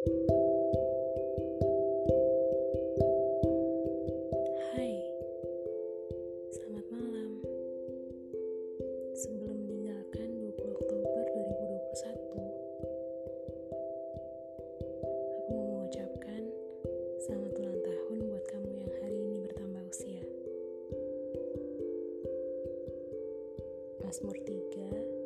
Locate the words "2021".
11.36-12.16